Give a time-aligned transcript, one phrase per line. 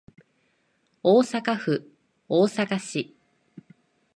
[1.03, 1.83] 大阪府
[2.27, 3.13] 大阪市